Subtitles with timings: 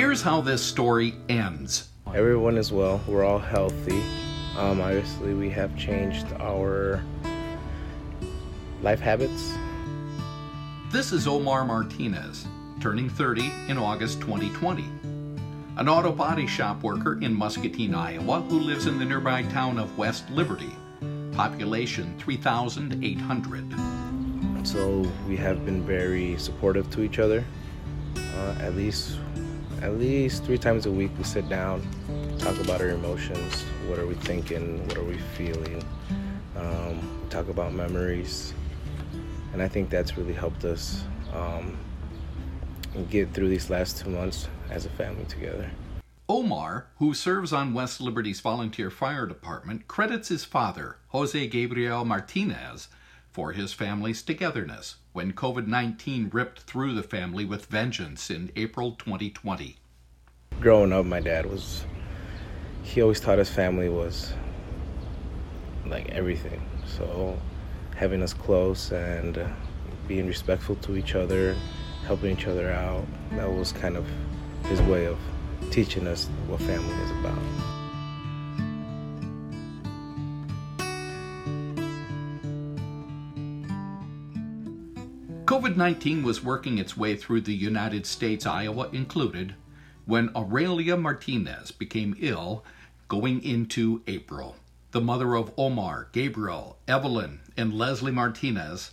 [0.00, 1.90] Here's how this story ends.
[2.14, 3.02] Everyone is well.
[3.06, 4.00] We're all healthy.
[4.56, 7.04] Um, obviously, we have changed our
[8.80, 9.52] life habits.
[10.90, 12.46] This is Omar Martinez,
[12.80, 14.86] turning 30 in August 2020.
[15.76, 19.98] An auto body shop worker in Muscatine, Iowa, who lives in the nearby town of
[19.98, 20.74] West Liberty.
[21.32, 24.66] Population 3,800.
[24.66, 27.44] So we have been very supportive to each other.
[28.16, 29.18] Uh, at least,
[29.82, 31.86] at least three times a week, we sit down,
[32.38, 33.62] talk about our emotions.
[33.88, 34.86] What are we thinking?
[34.86, 35.82] What are we feeling?
[36.56, 38.52] Um, talk about memories,
[39.52, 41.76] and I think that's really helped us um,
[43.08, 45.70] get through these last two months as a family together.
[46.28, 52.88] Omar, who serves on West Liberty's volunteer fire department, credits his father, Jose Gabriel Martinez,
[53.32, 58.92] for his family's togetherness when COVID 19 ripped through the family with vengeance in April
[58.92, 59.76] 2020.
[60.60, 61.84] Growing up, my dad was,
[62.82, 64.32] he always taught his family was
[65.86, 66.62] like everything.
[66.86, 67.38] So
[67.96, 69.42] having us close and
[70.08, 71.56] being respectful to each other,
[72.06, 74.06] helping each other out, that was kind of
[74.66, 75.18] his way of
[75.70, 77.79] teaching us what family is about.
[85.80, 89.54] 19 was working its way through the United States, Iowa included,
[90.04, 92.66] when Aurelia Martinez became ill
[93.08, 94.56] going into April.
[94.90, 98.90] The mother of Omar, Gabriel, Evelyn, and Leslie Martinez,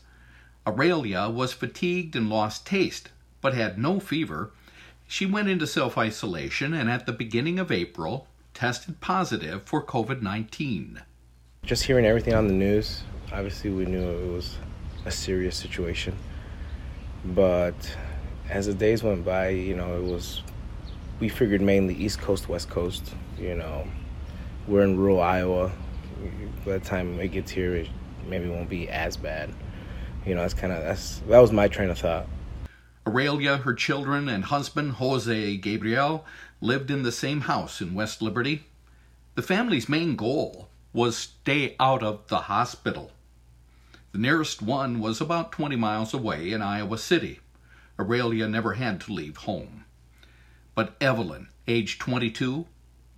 [0.66, 3.10] Aurelia was fatigued and lost taste,
[3.42, 4.54] but had no fever.
[5.10, 10.22] She went into self isolation and at the beginning of April tested positive for COVID
[10.22, 11.02] 19.
[11.66, 14.56] Just hearing everything on the news, obviously we knew it was
[15.04, 16.16] a serious situation.
[17.36, 17.76] But
[18.50, 20.42] as the days went by, you know, it was,
[21.20, 23.88] we figured mainly East Coast, West Coast, you know.
[24.68, 25.72] We're in rural Iowa.
[26.66, 27.90] By the time it gets here, it
[28.28, 29.54] maybe won't be as bad.
[30.26, 32.28] You know, that's kind of, that's, that was my train of thought.
[33.06, 36.26] Aurelia, her children, and husband, Jose Gabriel,
[36.60, 38.66] lived in the same house in West Liberty.
[39.36, 43.12] The family's main goal was stay out of the hospital.
[44.18, 47.40] The nearest one was about 20 miles away in Iowa City.
[48.00, 49.86] Aurelia never had to leave home.
[50.74, 52.66] But Evelyn, age 22,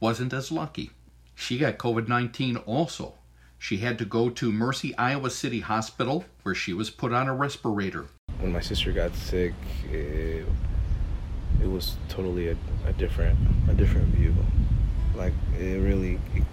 [0.02, 0.92] wasn't as lucky.
[1.36, 3.14] She got COVID 19 also.
[3.58, 7.34] She had to go to Mercy Iowa City Hospital where she was put on a
[7.34, 8.08] respirator.
[8.42, 9.54] When my sister got sick,
[9.90, 10.46] it,
[11.64, 13.40] it was totally a, a different
[13.70, 14.36] a different view.
[15.16, 16.44] Like it really it,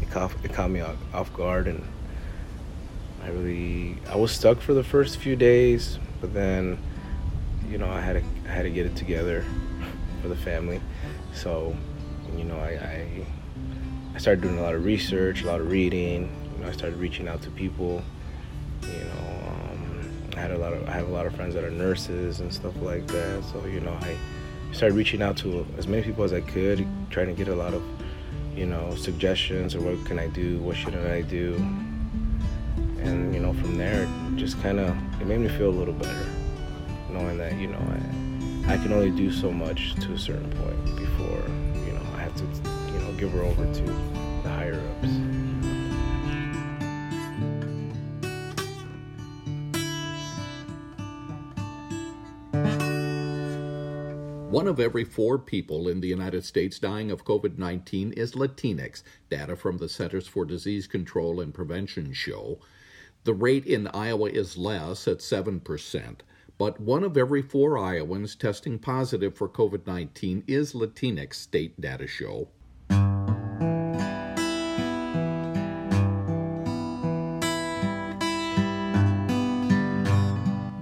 [0.00, 1.86] it caught it caught me off, off guard and
[3.24, 6.78] I really I was stuck for the first few days, but then
[7.70, 9.44] you know I had to I had to get it together
[10.20, 10.80] for the family.
[11.32, 11.76] So
[12.36, 13.26] you know I, I
[14.14, 16.30] I started doing a lot of research, a lot of reading.
[16.56, 18.02] You know I started reaching out to people.
[18.82, 21.62] You know um, I had a lot of I have a lot of friends that
[21.62, 23.44] are nurses and stuff like that.
[23.52, 24.16] So you know I
[24.72, 27.72] started reaching out to as many people as I could, trying to get a lot
[27.72, 27.84] of
[28.56, 31.56] you know suggestions or what can I do, what shouldn't I do
[32.76, 35.94] and you know from there it just kind of it made me feel a little
[35.94, 36.26] better
[37.10, 37.78] knowing that you know
[38.66, 41.42] I, I can only do so much to a certain point before
[41.86, 42.44] you know I have to
[42.92, 43.82] you know give her over to
[44.42, 45.31] the higher ups
[54.52, 59.02] One of every four people in the United States dying of COVID 19 is Latinx,
[59.30, 62.58] data from the Centers for Disease Control and Prevention show.
[63.24, 66.16] The rate in Iowa is less at 7%,
[66.58, 72.06] but one of every four Iowans testing positive for COVID 19 is Latinx, state data
[72.06, 72.48] show.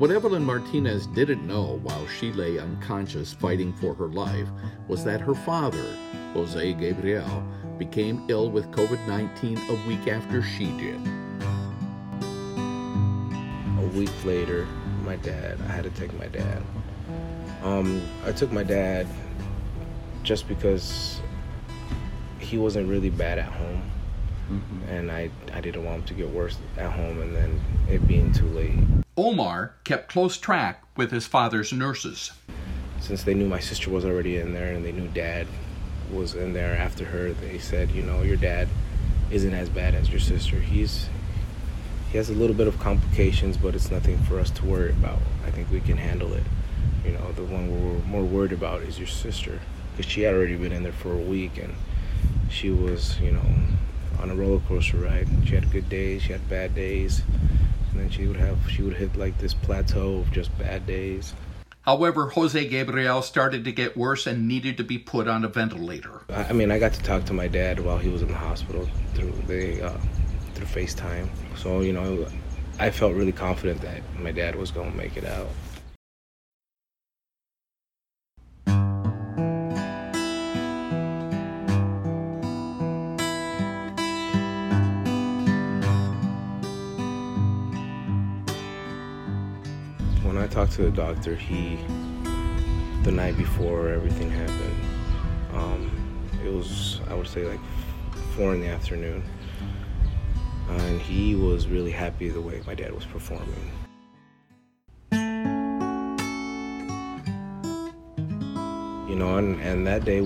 [0.00, 4.48] What Evelyn Martinez didn't know while she lay unconscious fighting for her life
[4.89, 5.95] was that her father,
[6.33, 7.47] Jose Gabriel,
[7.77, 10.98] became ill with COVID 19 a week after she did.
[13.78, 14.65] a week later
[15.04, 16.63] my dad I had to take my dad.
[17.63, 19.07] Um, I took my dad
[20.22, 21.21] just because
[22.39, 23.83] he wasn't really bad at home.
[24.89, 28.33] And I, I didn't want him to get worse at home and then it being
[28.33, 28.78] too late
[29.22, 32.33] Omar kept close track with his father's nurses.
[33.01, 35.47] since they knew my sister was already in there and they knew dad
[36.11, 38.67] was in there after her they said you know your dad
[39.31, 41.09] isn't as bad as your sister he's
[42.11, 45.19] he has a little bit of complications but it's nothing for us to worry about
[45.47, 46.45] i think we can handle it
[47.05, 49.61] you know the one we're more worried about is your sister
[49.97, 51.75] because she had already been in there for a week and
[52.51, 53.45] she was, you know,
[54.21, 55.28] on a roller coaster ride.
[55.47, 57.22] She had good days, she had bad days,
[58.00, 61.34] then she would have she would hit like this plateau of just bad days.
[61.82, 66.20] However, Jose Gabriel started to get worse and needed to be put on a ventilator.
[66.28, 68.88] I mean, I got to talk to my dad while he was in the hospital
[69.14, 69.98] through the uh,
[70.54, 71.28] through FaceTime.
[71.56, 72.26] So you know,
[72.78, 75.48] I felt really confident that my dad was going to make it out.
[90.30, 91.77] When I talked to the doctor, he,
[93.03, 94.80] the night before everything happened,
[95.53, 95.91] um,
[96.44, 97.59] it was, I would say, like
[98.36, 99.24] four in the afternoon.
[100.68, 103.72] And he was really happy the way my dad was performing.
[109.10, 110.21] You know, and, and that day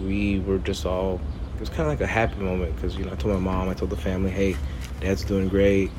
[0.00, 1.20] we were just all,
[1.54, 3.68] it was kind of like a happy moment because, you know, I told my mom,
[3.68, 4.56] I told the family, hey,
[4.98, 5.92] dad's doing great.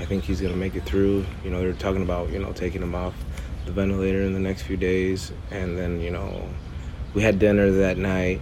[0.00, 1.26] I think he's going to make it through.
[1.44, 3.14] You know, they were talking about, you know, taking him off
[3.66, 5.32] the ventilator in the next few days.
[5.50, 6.48] And then, you know,
[7.14, 8.40] we had dinner that night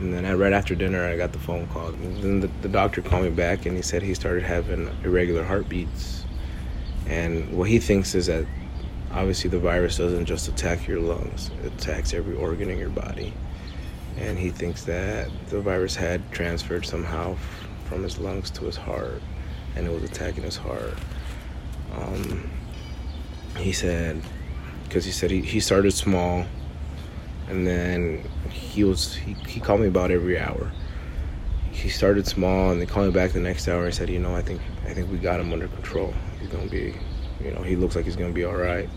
[0.00, 1.88] and then right after dinner, I got the phone call.
[1.88, 5.42] And then the, the doctor called me back and he said he started having irregular
[5.42, 6.24] heartbeats.
[7.06, 8.46] And what he thinks is that
[9.10, 13.32] obviously the virus doesn't just attack your lungs, it attacks every organ in your body.
[14.16, 17.36] And he thinks that the virus had transferred somehow
[17.86, 19.22] from his lungs to his heart
[19.78, 20.94] and it was attacking his heart.
[21.94, 22.50] Um,
[23.56, 24.20] he said,
[24.84, 26.44] because he said he, he started small
[27.48, 30.70] and then he was he, he called me about every hour.
[31.70, 34.34] He started small and they called me back the next hour and said you know
[34.34, 36.12] i think i think we got him under control.
[36.40, 36.94] He's gonna be
[37.42, 38.88] you know he looks like he's gonna be all right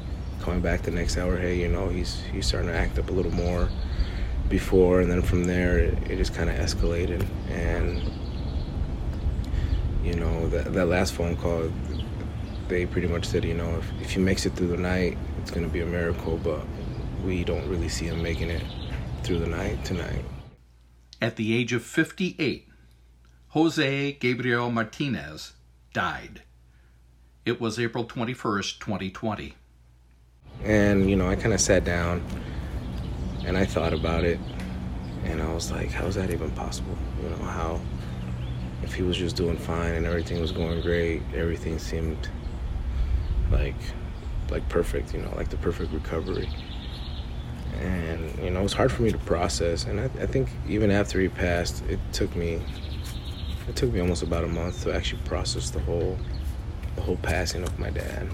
[0.41, 3.13] coming back the next hour hey you know he's he's starting to act up a
[3.13, 3.69] little more
[4.49, 7.25] before and then from there it, it just kind of escalated.
[7.49, 8.01] And
[10.03, 11.71] you know that, that last phone call
[12.67, 15.51] they pretty much said you know if, if he makes it through the night it's
[15.51, 16.61] going to be a miracle but
[17.23, 18.63] we don't really see him making it
[19.23, 20.25] through the night tonight.
[21.21, 22.67] At the age of 58,
[23.49, 25.53] Jose Gabriel Martinez
[25.93, 26.41] died.
[27.45, 29.53] It was April 21st, 2020.
[30.63, 32.23] And, you know, I kind of sat down
[33.45, 34.39] and I thought about it.
[35.23, 36.97] And I was like, how is that even possible?
[37.21, 37.79] You know, how,
[38.83, 42.29] if he was just doing fine and everything was going great, everything seemed
[43.51, 43.75] like,
[44.49, 46.49] like perfect, you know, like the perfect recovery.
[47.79, 49.85] And you know it was hard for me to process.
[49.85, 52.61] And I, I, think even after he passed it took me
[53.67, 56.17] it took me almost about a month to actually process the whole
[56.95, 58.27] the whole passing of my dad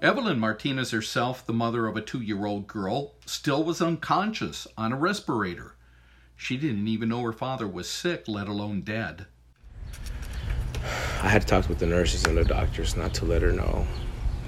[0.00, 4.92] Evelyn Martinez herself, the mother of a two year old girl, still was unconscious on
[4.92, 5.74] a respirator.
[6.36, 9.26] She didn't even know her father was sick, let alone dead.
[11.20, 13.88] I had talked with the nurses and the doctors not to let her know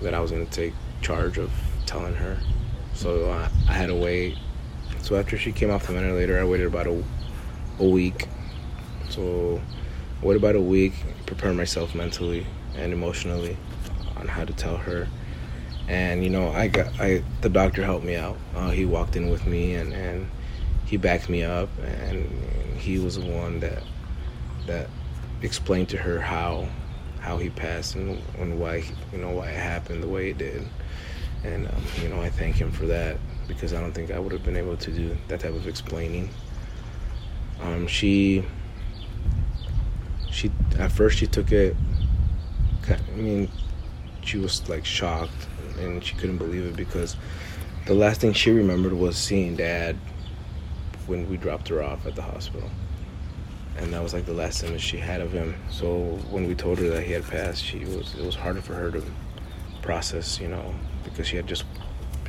[0.01, 1.51] that I was going to take charge of
[1.85, 2.39] telling her.
[2.95, 4.39] So uh, I had to wait.
[5.03, 7.03] So after she came off the ventilator, I waited about a,
[7.81, 8.29] a week.
[9.09, 9.61] So
[10.23, 10.93] I waited about a week,
[11.27, 13.57] prepare myself mentally and emotionally
[14.17, 15.09] on how to tell her.
[15.91, 18.39] And you know, I got I the doctor helped me out.
[18.55, 20.31] Uh, he walked in with me and and
[20.87, 22.31] he backed me up, and
[22.79, 23.83] he was the one that
[24.69, 24.89] that
[25.43, 26.69] explain to her how
[27.19, 30.63] how he passed and, and why you know why it happened the way it did.
[31.43, 33.17] And um, you know I thank him for that
[33.49, 36.31] because I don't think I would have been able to do that type of explaining.
[37.63, 38.45] Um, she
[40.31, 41.75] she at first she took it
[42.89, 43.51] I mean
[44.23, 45.49] she was like shocked
[45.81, 47.17] and she couldn't believe it because
[47.87, 49.97] the last thing she remembered was seeing dad
[51.07, 52.71] when we dropped her off at the hospital
[53.81, 55.55] and that was like the last image she had of him.
[55.71, 58.75] So when we told her that he had passed, she was it was harder for
[58.75, 59.03] her to
[59.83, 61.65] process, you know, because she had just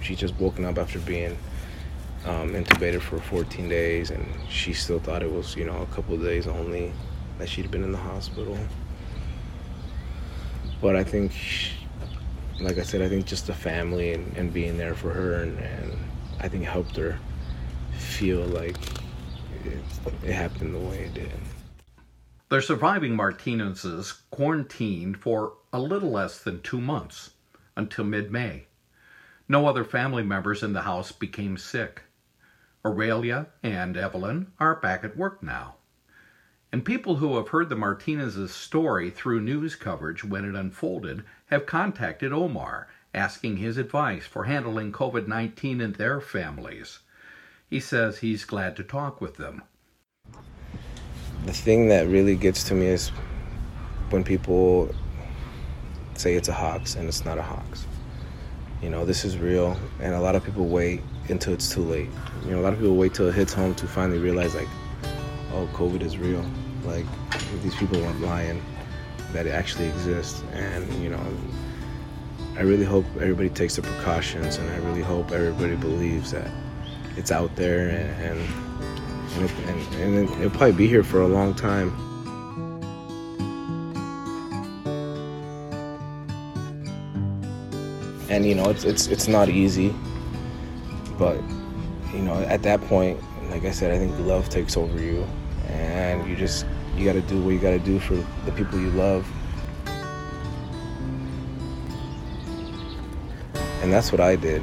[0.01, 1.37] she just woken up after being
[2.25, 6.15] um, intubated for 14 days, and she still thought it was you know a couple
[6.15, 6.93] of days only
[7.37, 8.57] that she'd been in the hospital.
[10.81, 11.73] But I think, she,
[12.63, 15.57] like I said, I think just the family and, and being there for her, and,
[15.59, 15.97] and
[16.39, 17.17] I think helped her
[17.97, 18.77] feel like
[19.65, 19.79] it,
[20.23, 21.31] it happened the way it did.
[22.49, 27.31] The surviving Martinez's quarantined for a little less than two months,
[27.75, 28.67] until mid May.
[29.47, 32.03] No other family members in the house became sick.
[32.85, 35.75] Aurelia and Evelyn are back at work now.
[36.73, 41.65] And people who have heard the Martinez's story through news coverage when it unfolded have
[41.65, 46.99] contacted Omar asking his advice for handling COVID 19 in their families.
[47.69, 49.61] He says he's glad to talk with them.
[51.45, 53.09] The thing that really gets to me is
[54.11, 54.93] when people
[56.15, 57.85] say it's a hoax and it's not a hoax.
[58.81, 62.09] You know, this is real, and a lot of people wait until it's too late.
[62.45, 64.67] You know, a lot of people wait till it hits home to finally realize, like,
[65.53, 66.43] oh, COVID is real.
[66.83, 67.05] Like,
[67.61, 68.61] these people weren't lying,
[69.33, 70.43] that it actually exists.
[70.53, 71.23] And, you know,
[72.57, 76.49] I really hope everybody takes the precautions, and I really hope everybody believes that
[77.17, 81.53] it's out there and, and it, and, and it'll probably be here for a long
[81.53, 81.89] time.
[88.29, 89.93] And you know, it's it's it's not easy,
[91.17, 91.37] but
[92.13, 93.19] you know, at that point,
[93.49, 95.27] like I said, I think love takes over you,
[95.67, 98.79] and you just you got to do what you got to do for the people
[98.79, 99.27] you love.
[103.81, 104.61] And that's what I did.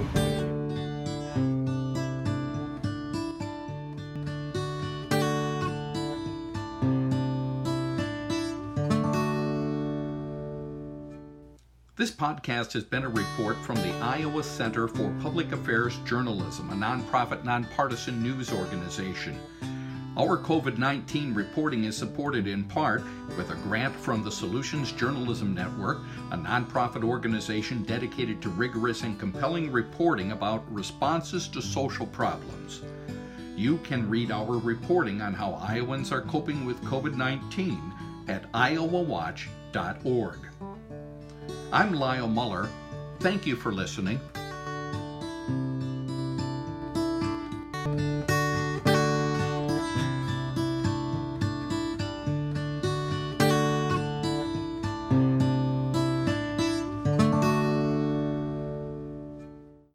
[11.96, 16.74] This podcast has been a report from the Iowa Center for Public Affairs Journalism, a
[16.74, 19.36] nonprofit, nonpartisan news organization.
[20.18, 23.04] Our COVID 19 reporting is supported in part
[23.36, 25.98] with a grant from the Solutions Journalism Network,
[26.32, 32.82] a nonprofit organization dedicated to rigorous and compelling reporting about responses to social problems.
[33.54, 37.80] You can read our reporting on how Iowans are coping with COVID 19
[38.26, 40.38] at iowawatch.org.
[41.72, 42.68] I'm Lyle Muller.
[43.20, 44.18] Thank you for listening.